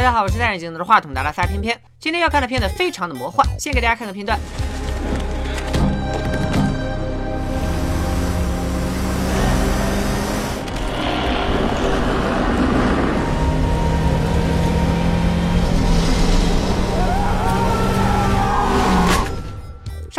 [0.00, 1.78] 大家好，我是戴眼镜拿着话筒的拉撒偏偏。
[1.98, 4.40] 今天要看的片子非常的魔幻，先给大家看个片段。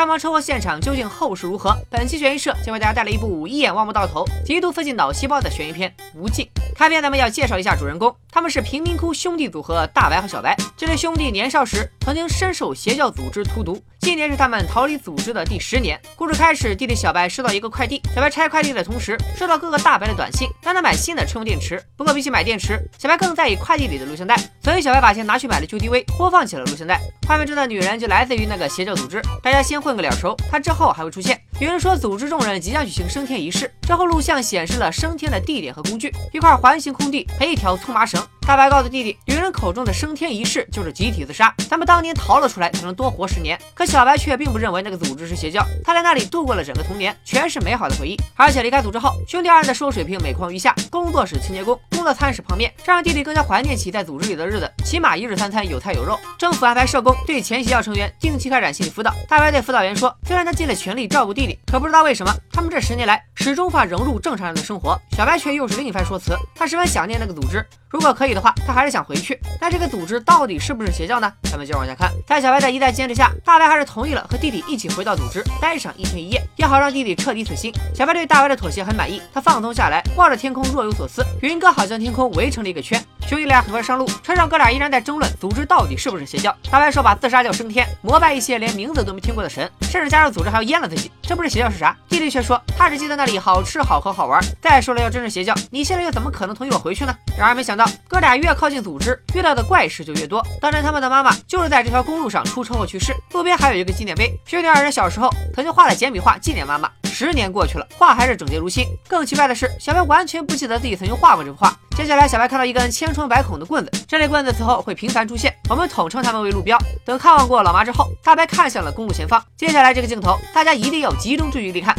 [0.02, 1.78] 上方车祸现场究竟后事如何？
[1.88, 6.44] 本期悬疑社将为大家带来一部一眼望不到头、极度刺激脑细胞的悬疑片《无尽》。
[6.76, 10.58] 开篇咱们要介绍一下主人公，他们是贫民窟兄弟组合大白和小白。
[10.76, 16.00] 这对兄弟年少时曾经深受邪教组织荼毒，今年是他们逃离组织的第十年。
[16.16, 21.80] 故事开始，弟弟小白收到一个快递，小白拆快递的同时收到哥哥大白的短信，让他买新的车用电池。
[21.96, 27.00] 不过比起买电池，小白更在意快递里的录像带，所以小白把钱拿去买了旧 DV，播放起了录像带。
[27.28, 31.40] 画面中的女人就来自于那个邪教组织，大家先混个脸熟，她之后还会出现。
[31.60, 38.20] 有人说组织众人即将举行升天仪式，之后录像显示了升天的地点和工具，一块环形空地和一条粗麻绳。
[38.48, 43.58] 大白告诉弟弟，女人口中的升天仪式就是集体自杀，咱们当年逃了出来才能多活十年。
[43.74, 48.18] 可小白却并不认为那个组织是邪教，他在那里度过了整个童年，全是美好的回忆。
[48.36, 56.20] 而且离开组织后，兄弟二人的生活水平每况愈下，工作是清洁工，工作餐是泡面，这让弟弟更加怀念起在组织里的日子，起码一日三餐有菜有肉。
[56.38, 59.14] 政府安排社工对前邪教成员定期开展心理辅导。
[59.30, 65.00] 大白对辅导员说，虽然他尽了全力照顾弟弟，可不知道为什么他们这十年来始终无法融入正常人的生活。
[65.16, 67.64] 小白却又是另一番说辞，他十分想念那个组织。
[67.88, 69.40] 如果可以的话，他还是想回去。
[69.60, 71.32] 但这个组织到底是不是邪教呢？
[71.44, 72.12] 咱们接着往下看。
[72.26, 77.72] 在小白的一再坚持下，大白还是同意了和弟弟一起回到组织，待上一天一夜，也好让弟弟彻底死心。
[77.94, 81.24] 小白对大白的妥协很满意，他放松下来，望着天空若有所思。
[81.42, 83.02] 云哥好像天空围成了一个圈。
[83.28, 86.56] 兄弟俩很快上路，车上哥俩依然在争论组织到底是不是邪教。
[86.70, 91.96] 大白说把自杀叫升天，膜拜一些连名字都没听过的神，甚至加入组织还要阉了自己，这不是邪教是啥？
[92.10, 94.42] 弟弟却说他只记得那里好吃好喝好玩。
[94.62, 97.16] 再说了，要真是邪教，你现在又怎么可能同意我回去呢？
[97.38, 100.46] 然而没想到，哥俩越靠近组织，遇到的怪事就越多。
[100.62, 104.32] 当年他们的妈妈就是在这条公路上出车祸去世，路边还有一个纪念碑。
[104.46, 108.86] 兄弟二人小时候曾经画了简笔画纪念妈妈，十年过去了，画还是整洁如新。
[109.08, 111.76] 更奇怪的是，小白完全不记得自己曾经画过这幅画。
[111.98, 116.78] 接下来，小白看到一根千疮百孔的棍子，这类棍子此后会频繁出现，我们统称它们为路标。
[117.04, 119.44] 等看望过老妈之后，大白看向了公路前方。
[119.58, 121.94] 接下来这个镜头，大家一定要集中注意力看。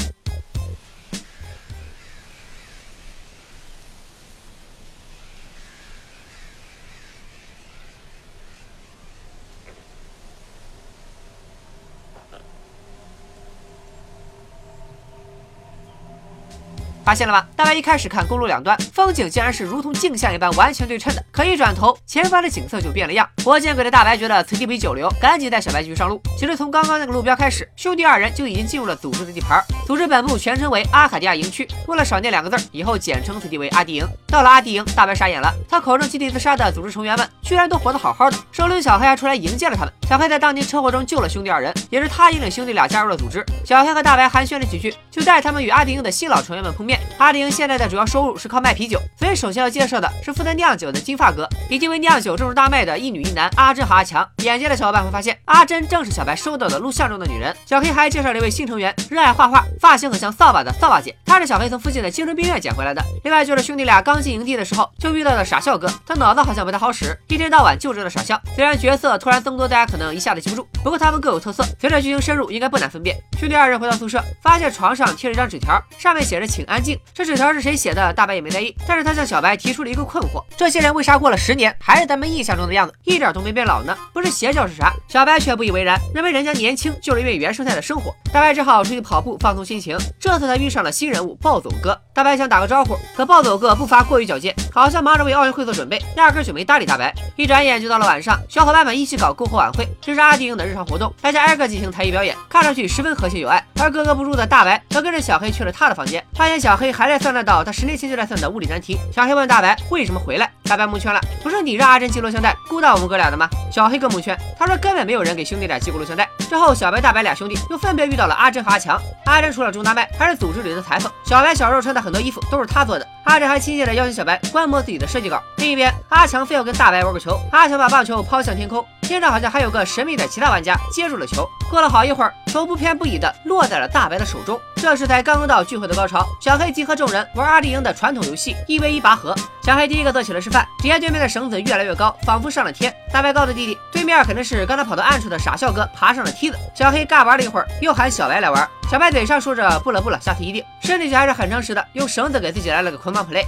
[17.05, 17.45] 发现了吗？
[17.57, 23.13] 大白一开始看公路两端风景竟然是如同镜像一般完全对称的，可一转头，前方的景色就变了。
[23.13, 23.29] 样。
[23.45, 26.21] 活见鬼的大白觉得此地不宜久留，赶紧带小白继续上路。
[26.39, 28.95] 其实从刚刚那个路标开始，兄弟二人就已经进入了。
[28.95, 29.61] 组织的地盘。
[29.85, 32.03] 组织本部全称为阿卡迪亚营区，为了。
[32.05, 34.07] 少念两个字，以后简称此地为阿迪营。
[34.29, 34.51] 到了。
[34.51, 39.75] 阿迪营，大白傻眼了，他口中集体自杀的组织成员们居然都活得好好的，首领小黑还出来迎接了。
[39.77, 39.93] 他们。
[40.07, 41.29] 小黑在当年车祸中救了。
[41.29, 43.17] 兄弟二人，也是他引领兄弟俩加入了。
[43.17, 43.43] 组织。
[43.65, 44.65] 小黑和大白寒暄了。
[44.67, 46.92] 几句，就带他们与阿迪营的新老成员们碰面。
[47.19, 54.29] 阿迪营现在的主要收入是靠卖啤酒，所以首先要介绍的是负责酿酒的金发哥，以及为酿酒种植大麦的一女一男阿珍和阿强。
[54.39, 57.55] 眼尖的小伙伴会发现，阿珍正是小白收到的录像中的女人。
[57.65, 63.03] 小黑还介绍了一位新成员，热爱画画，发型很像扫把的扫把姐，她是小黑从附近的精神病院捡回来的。
[63.25, 68.41] 另外就是兄弟俩刚进营地的时候就遇到的傻笑哥，他脑子好像不太好使，一天到晚就知道傻笑。
[68.55, 73.17] 虽然角色突然增多，大家可能一下子记不住，不过他们各有特色，随着剧情深入，应该不难分辨。
[73.39, 76.99] 兄弟二人回到宿舍，发现床上贴了一张纸条，上面写着“请安静”。
[77.15, 78.13] 这纸条是谁写的？
[78.13, 83.97] 大白也没在意，但是他向小白提出了一个困惑：这些人为啥过了十年还是咱们印象中的样子，一点都没变老呢？
[84.13, 84.93] 不是邪教是啥？
[85.09, 88.15] 小白却不以为然，认为人家年轻就是因为原生态的生活。
[88.33, 89.97] 大白只好出去跑步放松心情。
[90.19, 97.15] 这次他遇上了新人物暴走哥，大白想打个招呼，可暴走哥步伐过于矫健，好像忙着为奥运会做准备，压根就没搭理大白。
[97.37, 103.63] 一转眼就到了晚上，小伙伴们一起搞篝火晚会，这是阿迪营的日常活动，大家挨个进行才艺表演，看上去十分和谐有爱。
[103.81, 108.97] 而格格不入的大白则跟着小黑去了他的房间，发现小小黑还在算那道他十年前就在算的物理难题。
[109.15, 113.47] 小黑问大白为什么回来，大白蒙圈了，不是你让阿珍寄录像带勾到我们哥俩的吗？
[113.71, 116.27] 小黑更蒙圈，他说根本没有人给兄弟俩寄过录像带。
[116.49, 118.99] 之后小白、大白俩兄弟又分别遇到了阿珍和阿强。
[119.27, 121.13] 阿珍除了种大麦，还是组织里的裁缝。
[121.27, 123.07] 小白小时候穿的很多衣服都是他做的。
[123.25, 125.43] 阿珍还亲切的邀请小白观摩自己的设计稿。
[125.59, 128.83] 另一边，阿强非要跟大白玩个球，阿强把棒球抛向天空，
[129.13, 131.47] 天上好像还有个神秘的其他玩家接住了球。
[131.71, 134.59] 过了好一会儿，球不偏不倚的落在了大白的手中。
[134.77, 139.35] 这时才刚刚到聚会的高潮，小黑集合众人玩阿迪营的传统游戏一 v 一拔河。
[139.63, 142.91] 小黑第一个做起了示范，只见对面的绳子越来越高，仿佛上了天。
[143.13, 146.57] 大白告诉弟弟，对面肯定是刚才跑到暗处的傻笑哥爬上了梯子。
[146.75, 148.67] 小黑尬玩了一会儿，又喊小白来玩。
[148.91, 153.45] 小白嘴上说着不了不了，下次一定，身体却还是很诚实的，用绳子给自己来了个捆绑 play。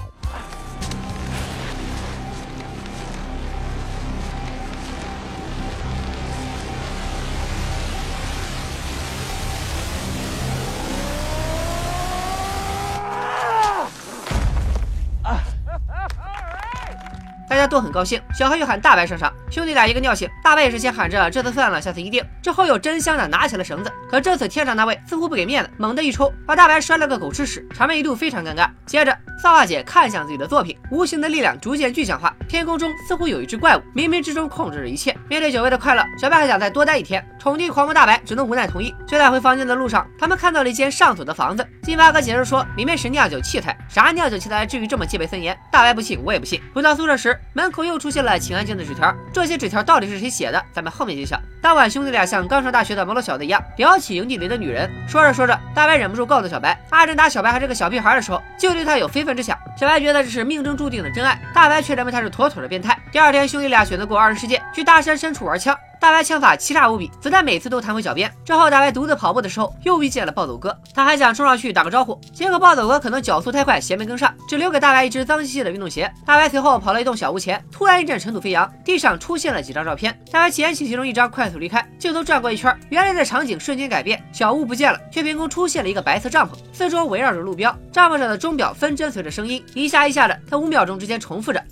[17.65, 18.21] 家都很高兴。
[18.35, 22.23] 小黑又喊大白上场，兄弟俩一个尿性，大白也是先喊着这次算了，下次一定。
[22.43, 28.69] 之后又真香的拿起了绳子，可这次天上那位似乎不给面子，猛地一抽，把大白摔了个狗吃屎，场面一度非常尴尬。
[28.85, 35.17] 接着，扫把姐看向自己的作品，无形的力量逐渐具象化，天空中似乎有一只怪物，冥冥之中控制着一切。
[35.29, 37.25] 面对久违的快乐，小白还想再多待一天。
[37.39, 38.95] 宠溺狂魔大白只能无奈同意。
[39.07, 41.67] 就在回房间的路上，他们看到了一间上锁的房子。
[41.83, 43.77] 金发哥解释说，里面是酿酒器材。
[43.87, 45.55] 啥酿酒器材至于这么戒备森严？
[45.71, 46.61] 大白不信，我也不信。
[46.75, 49.15] 回到宿舍时，门口又出现了请安静的纸条。
[49.33, 50.61] 这些纸条到底是谁写的？
[50.73, 51.41] 咱们后面揭晓。
[51.63, 54.91] 当晚，兄弟俩像刚上大学的毛头小子一样聊起营地里的女人。
[55.09, 59.57] 说着说着，大白忍不住告诉小白，阿珍打小白还是个小屁孩的时候，就对他有非分之想。
[59.79, 62.99] 小白觉得这是命中注定的真爱，大白却认为他是妥妥的变态。
[63.13, 65.79] 第二天，兄弟俩选择过二人世界，去大山深处玩枪。
[66.05, 68.31] 大白枪法奇差无比，子弹每次都弹回脚边。
[68.45, 76.13] 之后，大白独自跑步的时候，又遇见了暴走哥，他还想冲上去打个招呼，结果暴走哥可能脚速太快，鞋没跟上，只留给大白一只脏兮兮的运动鞋。
[76.27, 80.15] 大白随后跑到一栋小屋前，突然一阵尘土飞扬，地上出现了几张照片。
[80.31, 91.65] 大白捡起其中一张，快速离开，镜头转过一圈，原来的场景瞬间改变，小屋不见了，却凭空出现了一个白色帐篷，四周围绕着路标，帐篷上的钟表分针随着声音一下一下的，在五秒钟之间重复着。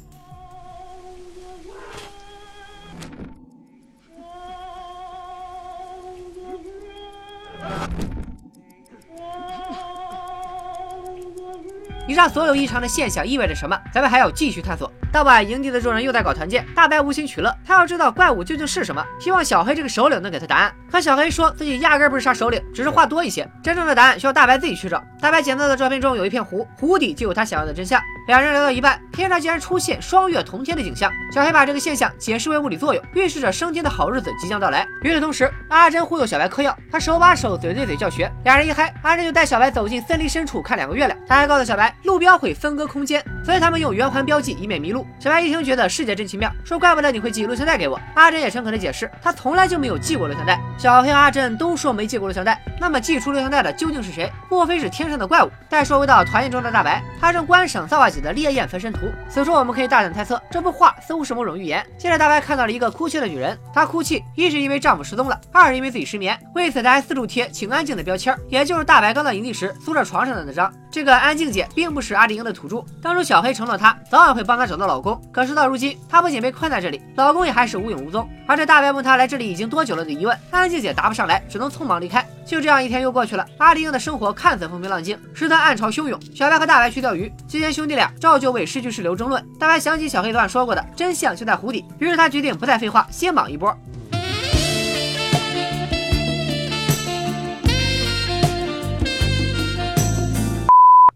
[12.09, 13.79] 以上所有异常的现象意味着什么？
[13.93, 14.91] 咱们还要继续探索。
[15.12, 20.75] 当晚，营地的众人又在搞团建，大白无心取乐，他要知道怪物究竟是什么，希望小黑这个首领能给他答案。
[20.91, 25.03] 可小黑说自己压根儿不是啥首领，只是话多一些，真正的答案需要大白自己去找。
[25.20, 28.03] 大白捡到的照片中有一片湖，湖底就有他想要的真相。
[28.29, 31.11] 两人聊到一半，天上竟然出现双月同天的景象。
[31.33, 34.87] 小黑把这个现象解释为物理作用，预示着升天的好日子即将到来。
[35.03, 38.31] 与此同时，阿珍忽悠小白嗑药，他手把手，嘴对嘴教学。
[38.45, 41.19] 两人一嗨，阿珍就带小白走进森林深处看两个月亮。
[41.27, 45.05] 他还告诉小白，路标会分割空间，所以他们用圆环标记，以免迷路。
[45.19, 48.01] 小白一听，觉得世界真奇妙，说怪不得你会寄录像带给我。
[48.15, 50.61] 阿珍也诚恳的解释，他从来就没有寄过录像带。
[50.79, 54.31] 小黑和阿珍都说没寄过录像带，那么寄出录像带的究竟是谁？
[54.49, 55.51] 莫非是天上的怪物？
[55.69, 59.06] 再说回到团宴中的大白，他正观赏造化姐的烈焰分身图。
[59.29, 61.85] 此处我们可以大胆猜测，这幅画似乎是某种预言。
[61.99, 70.73] 接着大白看到了一个哭泣的女人，她哭泣一是因为丈夫失踪了，二是因为自己失眠，为此她还四处贴请安静的标签，也就是大白刚到营地时宿舍床上的那张。
[70.91, 78.29] 这个安静姐并不是阿迪英的土著，当初小黑承诺她早晚会帮她找到老公，可是到如今，她不仅被困在这里，老公也还是无影无踪。
[78.47, 82.26] 而这大白问她来这里已经多久了的疑问，安静姐答不上来，只能匆忙离开。
[82.44, 86.20] 就这样一天又过去了，阿迪英的生活看似风平浪静，实则暗潮汹涌。
[86.35, 89.46] 小白和大白去钓鱼，期间兄弟俩照旧为失去是留争论。
[89.58, 93.76] 大白想起小黑昨晚说过的真相就在湖底，于是他决定不再废话，先莽一波。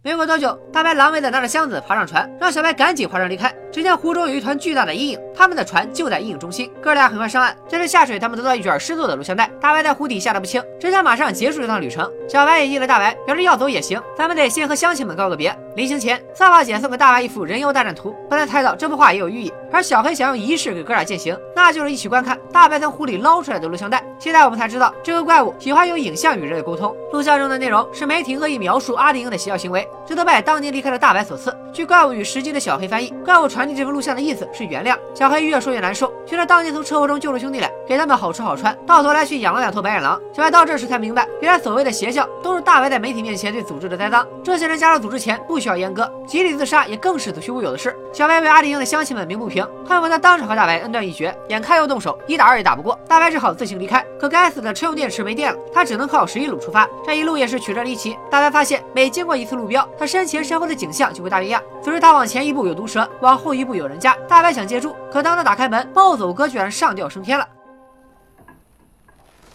[0.03, 3.53] 没过多久，大白狼狈的拿着箱子爬上船，让小白赶紧划船离开。
[3.73, 6.73] 只见湖中有一团巨大的阴影，他们的船就在阴影中心。
[6.81, 9.51] 哥俩很快上岸，接着下水，他们得到一卷失落的录像带。
[9.61, 12.11] 大白在湖底吓得不轻，只想马上结束这趟旅程。
[12.29, 15.55] 小白也应了大白，表示要走也行，咱们得先和乡亲们告个别。
[15.77, 19.53] 临行前，撒把姐送给大白一幅人妖大战图，不难猜到这幅画也有寓意。
[19.71, 24.03] 而小黑想用仪式给哥俩践行，那就是一起观看大白从湖里捞出来的录像带。
[24.19, 26.97] 现在我们才知道，这个怪物喜欢用影像与人类沟通。
[27.13, 29.87] 录像中的内容是媒体恶意描述阿迪英的邪教行为。
[30.07, 31.55] 这都拜当年离开的大白所赐。
[31.73, 34.97] 据《怪物与时机》的小黑翻译，怪物传递这幅录像的意思是原谅。
[35.15, 40.21] 小小黑越说越难受，觉得当年从车祸中救了兄弟俩，给他们好吃好穿，到头来却养了两头白眼狼。
[40.33, 44.25] 小白到这时才明白，原来所谓的邪教都是大白在媒体面前对组织的栽赃。
[44.45, 47.93] 这些人加入组织前不需要阉割，集体自杀也更是子虚乌有的事。
[48.13, 51.37] 小白为阿迪英的乡亲们鸣不平，恨不得当场和大白恩断义绝。
[51.49, 54.07] 眼看要动手，一打二也打不过，大白只好自行离开。
[54.21, 56.89] 可该死的车用电池没电了，他只能靠十一路出发。
[57.05, 58.17] 这一路也是曲折离奇。
[58.31, 61.61] 大白发现每经过一次路标，他身前身后的景象就会大变样。
[61.83, 64.17] 此时他往前一步有毒蛇，往后一步有人家。
[64.29, 67.49] 大白想借助，可当他打开门，暴走哥居然上吊升天了。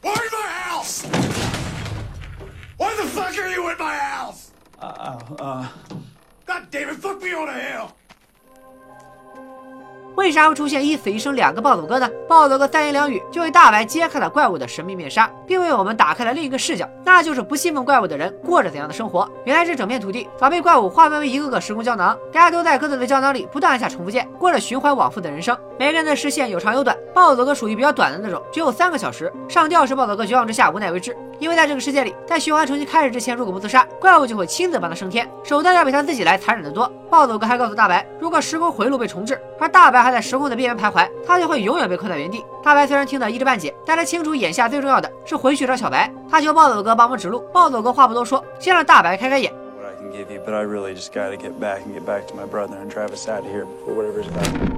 [0.01, 1.05] Why my house?
[2.79, 4.49] Why the fuck are you in my house?
[4.79, 5.67] Uh, uh,
[6.47, 7.91] God damn it, fuck me on the hell!
[10.15, 12.09] 为啥会出现一死一生两个暴走哥呢？
[12.27, 19.29] 暴走哥三言两语就为大白揭开了怪物的神秘面纱，并为我们打开了另一个视角，那就是不信奉怪物的人过着怎样的生活。
[19.45, 25.57] 原来这整片土地早被怪物划分为一个个时空胶囊，大家都在各自的胶囊里不断按下重复键，过着循环往复的人生。
[25.81, 29.33] 每个人的视线有长有短，暴走哥属于比较短的那种，只有三个小时。
[29.49, 36.87] 上吊是暴走哥绝望之下无奈为之，因为在这个世界里，在循环重新开始之前，如果不自杀，怪物就会亲自帮他升天，手段要比他自己来残忍得多。
[37.09, 42.45] 暴走哥还告诉大白，如果时空回路被重置，而大白还在时空的边缘徘徊，他就会永远被困在原地。
[42.61, 46.07] 大白虽然听得一知半解，但他清楚眼下最重要的是回去找小白。
[46.29, 49.51] 他求暴走哥帮忙指路，暴走哥话不多说，先让大白开开眼。
[49.79, 52.35] what I can give you, but I really just gotta get back and get back to
[52.35, 54.70] my brother and Travis out here before whatever's about.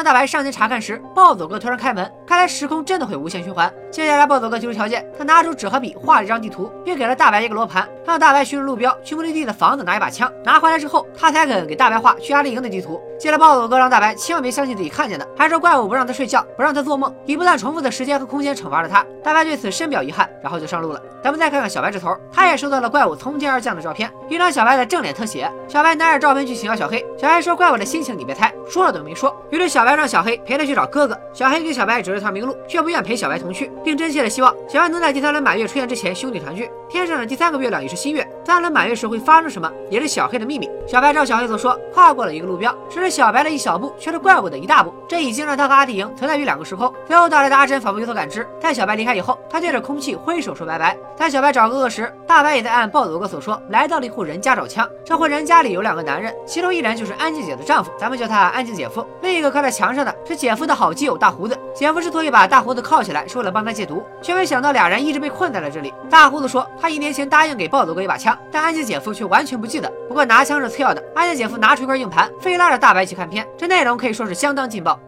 [0.00, 3.70] 当大白上前查看时，暴走哥突然开门，看来时空真的会无限循环。
[3.90, 10.32] 接下来，暴走哥提出条件，他拿出纸和笔画了一张地图，并给了大白一个罗盘，让大白寻着路标去目的地的房子拿一把枪。
[10.42, 12.98] 拿回来之后，他才肯给大白画去阿丽营的地图。
[13.18, 19.04] 接着，暴走哥让大白千万别相信自己看见的，还说怪物不让他睡觉，不让他做梦，以不断重复的时间和空间惩罚了他。
[19.22, 21.02] 大白对此深表遗憾，然后就上路了。
[21.22, 25.50] 咱们再看看小白这头，他也收到了怪物从天而降的照片，一张小白的正脸特写。
[25.68, 29.34] 小白拿着照片去请教小黑，小黑说怪物的心情你别猜，说了等于没说。
[29.50, 31.18] 于是小白让小黑陪他去找哥哥。
[31.32, 36.70] 小黑给小白指了条明路，却不愿陪小白同去，并真切的希望小白能在第三轮满月出现之前兄弟团聚。
[36.88, 40.68] 天上的第三个月亮也是新月，三轮满月时会发生什么，也是小黑的秘密。
[40.88, 44.92] 小白照小黑所说，跨过了一个路标，只是小白的一小步，却是怪物的一大步。
[45.06, 46.92] 这已经让他和阿迪营存在于两个时空。
[47.06, 50.96] 随后到来的阿珍仿佛有所感知，在小白离开以后，他对着空气挥手说拜拜。
[51.16, 54.88] 在小白找哥哥时，大白也在按暴走哥所说，来到了一户人家找枪。
[55.04, 59.06] 这户人家里有两个男人，其中一人就是安静姐的丈夫，咱们叫他安静姐夫。
[59.20, 61.54] 另一个刻在墙上的是姐夫的好基友大胡子。
[61.74, 65.92] 姐夫之所以把大胡子铐起来，是为了帮他戒毒，却没想到俩人一直被困在了这里。
[66.08, 69.92] 大胡子说，他一年前答应给暴走哥一把枪，但安静姐夫却完全不记得。
[70.08, 74.98] 不过拿枪是次要的，安静姐夫拿出一块硬盘，非拉着大白去看片，这内容可以说是相当劲爆。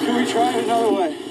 [0.00, 1.25] Can we try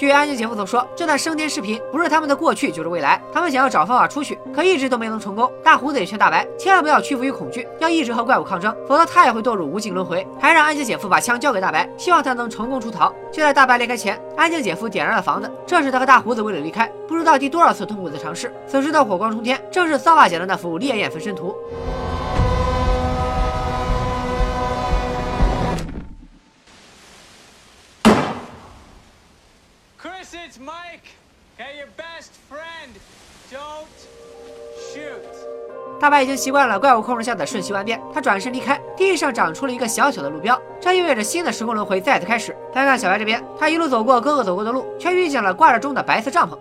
[0.00, 3.20] 据安静姐夫所说，这段升天视频不是他们的过去，就是未来。
[3.30, 5.52] 他们想要找方法出去，可一直都没能成功。
[5.62, 10.26] 大胡子也劝大白，千万不要屈服于恐惧，要一直和怪物抗争，否则他也会堕入无尽轮回。
[10.40, 13.12] 还让安静姐夫把枪交给大白，希望他能成功出逃。
[13.30, 18.50] 就在大白离开前，安静姐夫点燃了房子，这是他和大胡子为了离开，不知道第多少次痛苦的尝试。
[18.66, 21.54] 此时的火光冲天，正是骚瓦姐的那幅烈焰焚身图。
[31.60, 32.96] Hey, your best friend.
[33.52, 33.84] Don't
[34.94, 36.00] shoot.
[36.00, 42.56] 大白已经习惯了怪物控制下的瞬息万变，他转身离开，地上长出了一个小小的路标，这意味着新的时空轮回再次开始。
[42.74, 46.56] 再看小白这边，他一路走过哥哥走过的路，却遇见了挂着钟的白色帐篷。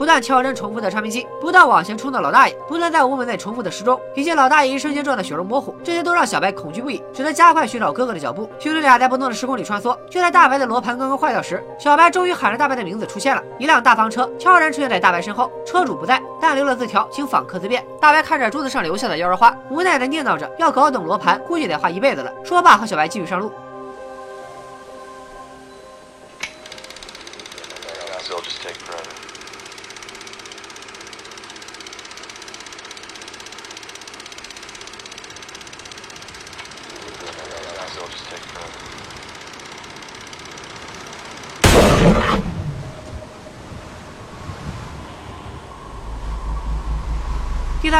[0.00, 8.48] 不断敲针重复的唱片机，不断往前冲的老大爷，不断在屋门内重复的时钟，以及老大爷一瞬间撞得血肉模糊，这些都让小白恐惧不已，只能加快寻找哥哥的脚步。
[8.58, 13.42] 兄弟俩在不同的时空里穿梭，就在大白的罗盘刚刚坏掉时，小白终于喊着大白的名字出现了。
[13.58, 17.84] 一辆大房车悄然出现在大白身后，车主不在，但留了字条，请访客自便。
[18.00, 22.32] 大白看着桌子上留下的妖娆花，无奈的念叨着，要搞懂罗盘，估计得花一辈子了。
[22.42, 23.52] 说罢，和小白继续上路。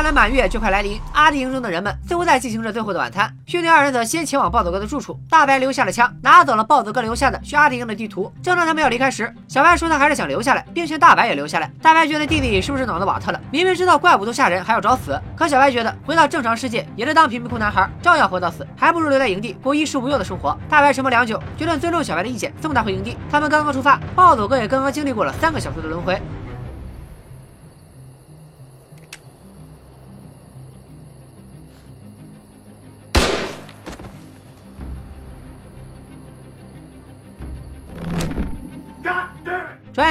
[0.00, 3.30] 看来满月就快来临，阿迪营中的人们似乎在进行着最后的晚餐。
[3.44, 8.32] 兄弟二人则先前往暴走哥的住处，大白留下了枪，拿走了暴走哥留下的去阿迪营的地图。
[8.42, 11.70] 正当他们要离开时，小白说他还是想留下来，并劝大白也留下来。
[11.82, 13.38] 大白觉得弟弟是不是脑子瓦特了？
[13.50, 15.20] 明明知道怪物都吓人，还要找死。
[15.36, 20.58] 可小白觉得回到正常世界也是当贫民窟男孩，照样活到死，还不如留在营地过衣食无忧的生活。
[20.66, 23.18] 大白沉默良久，决定尊重小白的意见，送他回营地。
[23.30, 26.18] 他们刚刚出发，暴走哥也刚刚经历过了三个小时的轮回。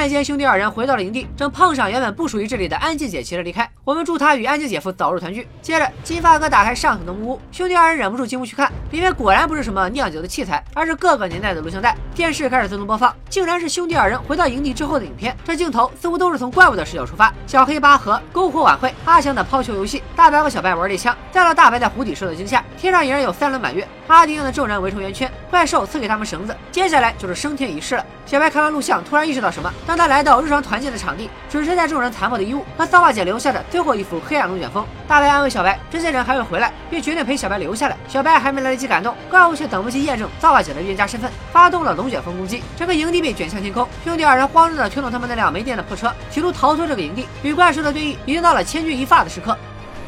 [0.00, 3.70] 瞬间，兄弟二人回到了营地，正碰上原本不属于这里的安静姐骑着离开。
[3.84, 5.46] 我们祝他与安静姐夫早日团聚。
[5.60, 11.94] 接着，金发哥打开上层的木屋，兄弟二人忍不住进屋去看，里面果然不是什么酿酒的器材，而是各个年代的录像带。
[12.14, 15.36] 电视开始自动播放，竟然是兄弟二人回到营地之后的影片。
[15.44, 17.30] 这镜头似乎都是从怪物的视角出发。
[17.46, 22.64] 小黑拔河、篝火晚会、阿强的抛球游戏，大白和小白玩猎枪，再到大白在湖底受到惊吓。
[22.78, 28.06] 天上已然有三轮满月，阿迪营的众人围成圆圈，怪兽赐给他们绳子，接下来就是升天仪式了。
[28.24, 29.70] 小白看完录像，突然意识到什么。
[29.90, 34.86] 当他来到日常团建的场地，只剩下众人残破的衣物和骚娃姐留下的最后一幅黑暗龙卷风。
[35.08, 37.96] 大白安慰小白，这些人还会回来，并决定陪小白留下来。
[38.06, 43.84] 小白还没来得及感动，怪物却等不及验证骚娃姐的冤家身份，发动了龙卷风攻击，整个营地被卷向天空。
[44.04, 47.26] 兄弟二人慌张的推动他们那辆没电的破车，企图逃脱这个营地。
[47.42, 49.58] 与怪兽的对弈已经到了千钧一发的时刻。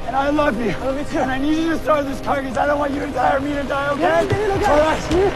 [0.09, 0.75] And I love you.
[0.81, 1.23] I love you too.
[1.23, 3.35] And I need you to start this car because I don't want you to die
[3.35, 4.27] or me to die, okay?
[4.27, 4.71] Okay, okay.
[4.71, 5.33] All right.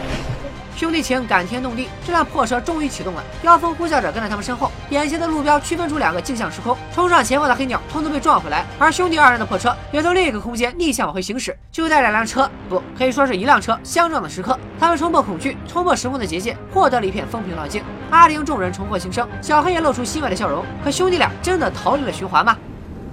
[0.77, 3.23] 兄弟情感天动地，这辆破车终于启动了。
[3.41, 11.57] 妖风呼啸着跟在他们身后，眼前的路标区分出两个镜像时空，冲上前方的黑鸟通通被撞回来，而兄弟二人的破车也从另一个空间逆向往回行驶。
[11.71, 17.81] 就在两辆车不可以说是一辆车相撞的时刻，他们冲破恐惧，冲破时空的结界，获得了一片风平浪静。
[18.11, 20.63] 阿玲众人重获新生，小黑也露出欣慰的笑容。
[20.83, 22.55] 可兄弟俩真的逃离了循环吗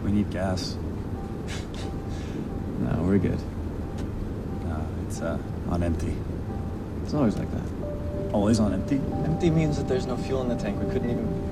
[0.05, 0.75] ？We need gas.
[2.85, 3.39] no, we're good.
[5.09, 5.39] It's uh,
[5.75, 6.13] on empty.
[7.15, 8.35] It's always like that.
[8.35, 8.97] Always on empty.
[9.25, 10.83] Empty means that there's no fuel in the tank.
[10.83, 11.44] We couldn't even.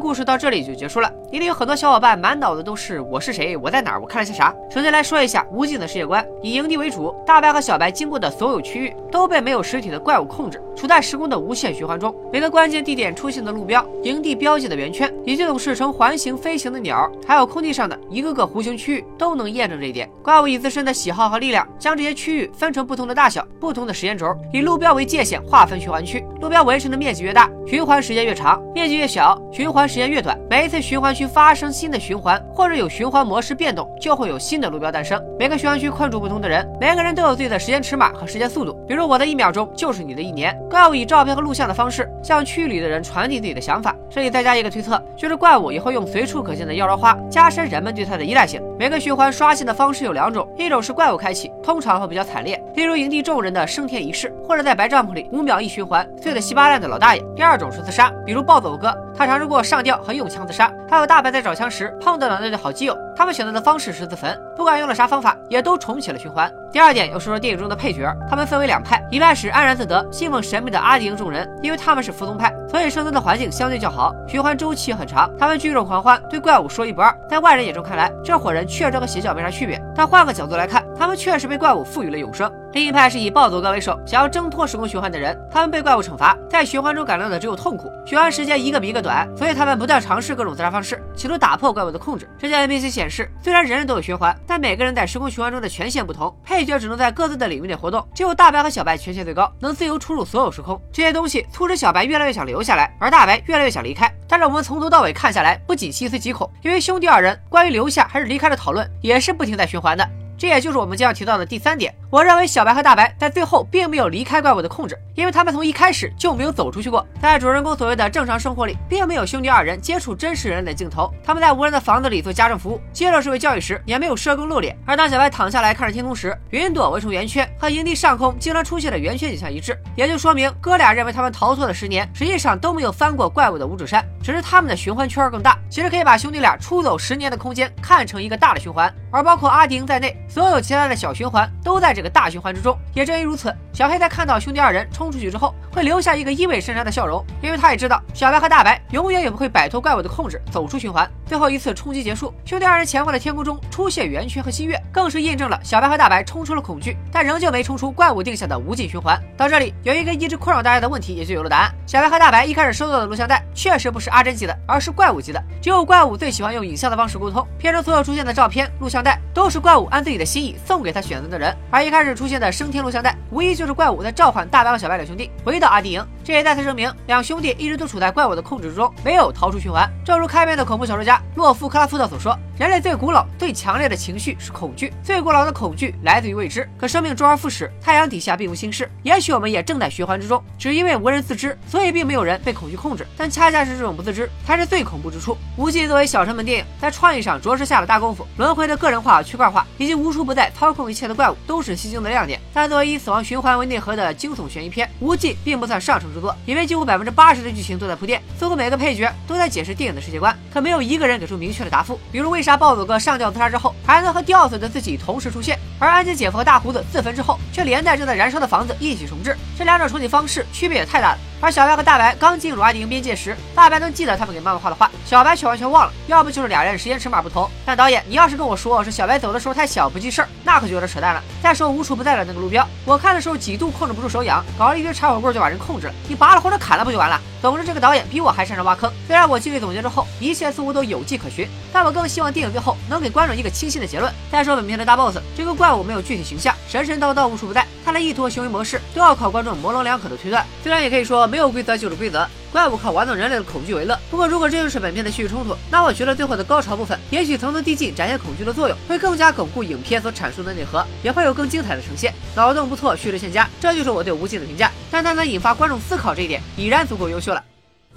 [0.00, 1.12] 故事到这里就结束了。
[1.30, 4.52] 一定有很多小伙伴满脑子都是我是谁，我在哪儿，我看了些啥。
[4.70, 12.14] 首先来说一下无尽的世界观，以营地为主，大白和小白经过的所有区域都被没有实体的怪物控制，处在时空的无限循环中。
[12.32, 20.10] 每个关键地点出现的路标、营地标记的圆圈，以及总是呈环形飞行的鸟，还有空地上的一个个弧形区域，都能验证这一点。
[20.22, 26.24] 怪物以自身的喜好和力量，将这些区域分成不同的大小、不同的时间轴，以路标为界限划分循环区。
[26.40, 30.38] 路标围成的面积越大，循环时间越长；面积越小，循环时间越短。
[30.48, 35.20] 每一次循环区发生新的循环，或者有循环模式变动，就会有新的路标诞生。
[35.36, 38.79] 每个循环区困住不同的人，每个人都有自己的时间尺码和时间速度。
[38.90, 40.52] 比如我的一秒钟就是你的一年。
[40.68, 43.94] 怪物以照片和录像的方式向区域里的人传递自己的想法。
[44.10, 48.60] 这里再加一个推测，就是怪物也会用随处可见的妖娆花加深人们对它的依赖性。
[48.76, 57.22] 每个循环刷新的方式有两种，一种是怪物开启，通常会比较惨烈，例如营地众人的升天仪式，或者在白帐篷里五秒一循环醉得稀巴烂的老大爷。
[57.36, 60.68] 第二种是自杀，比如暴走哥，他尝试过上吊和用枪自杀。
[60.88, 66.52] 还有大白在找枪时碰到了那对好基友，他们选择的方式是自焚，不管用了啥方法，也都重启了循环。
[66.72, 77.14] 第二点，要说说电影中的配角，他们分为两派，一派是安然自得、信奉神秘的阿迪营众人，因为他们是服从派，所以生存的环境相对较好，循环周期很长，他们聚众狂欢，对怪物说一不二。
[77.28, 82.50] 在外人眼中看来，这伙人确实和邪教没啥区别，但换个角度来看，他们确实被怪物赋予了永生。
[82.72, 92.30] 另一派是以暴走哥为首，想要挣脱时空循环的人，他们被怪物惩罚，在循环中感到的只有痛苦，循环时间一个比一个短，所以他们不断尝试各种自杀方式，企图打破怪物的控制。
[92.38, 100.80] 这些 NPC 显示，虽然人人都有循环，但每个人在时空循环中的权限不同，配角只能在各自的领域内活动，只有大白和小白权限最高，能自由出入所有时空。
[100.92, 104.08] 这些东西促使小白越来越想留下来，而大白越来越想离开。
[104.28, 110.08] 但是我们从头到尾看下来，不仅细思极恐，因为兄弟二人关于留下还是离开的讨论也是不停在循环的。
[110.40, 111.94] 这也就是我们将要提到的第三点。
[112.08, 117.06] 我认为小白和大白在最后并没有离开怪物的控制，因为他们从一开始就没有走出去过。
[117.20, 121.12] 在主人公所谓的正常生活里，并没有兄弟二人接触真实人类的镜头。
[121.22, 124.74] 他们在无人的房子里做家政服务，接受社会教育时也没有社工露脸。
[124.86, 135.58] 而当小白躺下来看着天空时，云朵围成圆圈，和营地上空经常出现的圆圈景象一致，也就说明哥俩认为他们逃脱的十年，实际上都没有翻过怪物的五指山，只是他们的循环圈更大。
[135.68, 142.78] 其实可以把兄弟俩出走十年的空间看成一个大的循环，而包括阿迪在内，所有其他的小循环都在这个大循环之中。
[142.94, 151.10] 也正因如此，小黑在看到兄弟二人冲出去之后，会留下一个意味深长的笑容，因为他也知道小白和大白永远也不会摆脱怪物的控制，走出循环。
[151.26, 159.20] 最后一次冲击结束，兄弟二人前方的天空中出现圆圈和新月，更是印证了小白和大白冲出了恐惧，但仍旧没冲出怪物定下的无尽循环。
[159.36, 165.42] 到这里，有一个一直困扰大家的问题也就有了答案：小白和大白一开始收到的录像带确实不是阿珍级的，而是怪物级的。
[165.60, 176.06] 只有怪物最喜欢用影像的方式沟通，片中所有出现的照片、录像带都是怪物按自己的心意送给他选择的人，而一开始出现的升天录像带，无疑就是怪物在召唤大白和小白两兄弟回到阿迪营。
[176.30, 179.90] 这也再次证明，两兄弟一直都处在怪物的控制之中，没有逃出循环。
[180.04, 186.70] 正如开篇的恐怖小说家洛夫克拉夫特所说：“人类最古老、最强烈的情绪是恐惧，最古老的恐惧来自于未知。
[186.78, 188.88] 可生命周而复始，太阳底下并无新事。
[189.02, 193.04] 也许我们也正在循环之中，只因为无人自知，所以并没有人被恐惧控制。
[193.16, 195.36] 但恰恰是这种不自知，才是最恐怖之处。
[195.56, 202.40] 无忌作为小成本电影，在创意上着实下了大功夫，轮回的个人化、区块化，以及无处不在操控一切的怪物，都是吸睛的亮点。
[202.52, 211.98] 但作为以死亡循环为内核的惊悚悬疑片，无忌并不算上乘之作，因为几乎百分之八十的剧情都在铺垫，似乎每个配角都在解释电影的世界观，可没有一个人给出明确的答复。
[212.10, 219.34] 比如为啥暴走哥上吊自杀之后，还能和吊死的自己同时出现，而安吉姐夫和大胡子自焚之后，却连带正在燃烧的房子一起重置？
[219.58, 221.18] 这两种处理方式区别也太大了。
[221.40, 225.92] 而小白和大白刚进入阿迪营边界时，大白能记得他们给妈妈画的画，小白却完全忘了。
[226.06, 227.50] 要不就是俩人时间尺码不同。
[227.64, 231.22] 但导演，你要是跟我说是小白走的时候太小不记事儿，那可就有点扯淡了。
[231.42, 237.18] 再说无处不在的那个路标，我看的时候几度控制不住手痒，搞了一堆柴火棍就把人控制了，你拔了或者砍了不就完了？
[237.40, 238.92] 总之，这个导演比我还擅长挖坑。
[239.06, 244.12] 虽然我继续总结之后，一切似乎都有迹可循，但我更希望电影最后能给观众一个清晰的结论。
[244.30, 250.44] 再说本片的大 boss，这个怪物没有具体形象，神神叨叨无处不在，他的意图和行为模式都要靠观众模棱两可的推断。
[250.62, 253.98] 虽然也可以说没有规则就是规则，怪物靠玩弄人类的恐惧为乐。
[254.10, 262.12] 不过如果这就是本片的叙事冲突，那我觉得最后的高潮部分，也许层层递进展现恐惧的作用，会更加巩固影片所阐述的内核，也会有更精彩的呈现。
[262.34, 264.70] 脑洞不错，叙事欠佳，这就是我对无尽的评价。
[264.90, 267.42] 但它能引发观众思考这一点，已然足够优秀了。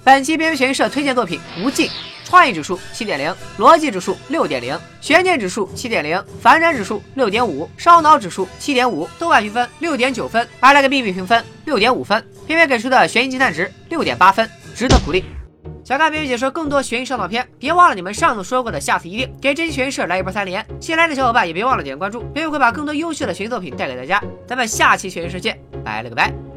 [0.02, 1.88] 本期边缘悬疑社推荐作品《无尽》，
[2.24, 15.24] 创意指数七点零，逻辑指数六点零，悬念指数七点零，反转指数六点五，烧脑指数七点五，豆瓣评分六点九分，而那个秘密评分六点五分，片片给出的悬疑惊叹值六点八分，值得鼓励。
[15.84, 20.64] 想看边缘解说更多悬疑烧脑片，别忘了你们上次说过的，下次一定给这期悬疑社来一波三连。
[20.80, 24.22] 新来的小伙伴也别忘了点关注，边缘会把更多优秀的悬疑作品带给大家。
[24.48, 26.53] 咱们下期悬疑社见，拜了个拜。